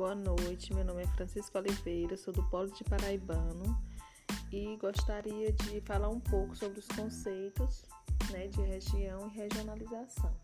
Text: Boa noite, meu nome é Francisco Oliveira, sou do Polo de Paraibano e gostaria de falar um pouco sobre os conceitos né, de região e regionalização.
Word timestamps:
Boa 0.00 0.14
noite, 0.14 0.72
meu 0.72 0.82
nome 0.82 1.02
é 1.02 1.06
Francisco 1.08 1.58
Oliveira, 1.58 2.16
sou 2.16 2.32
do 2.32 2.42
Polo 2.44 2.72
de 2.72 2.82
Paraibano 2.84 3.78
e 4.50 4.74
gostaria 4.78 5.52
de 5.52 5.82
falar 5.82 6.08
um 6.08 6.18
pouco 6.18 6.56
sobre 6.56 6.78
os 6.78 6.88
conceitos 6.88 7.84
né, 8.32 8.48
de 8.48 8.62
região 8.62 9.26
e 9.28 9.36
regionalização. 9.36 10.34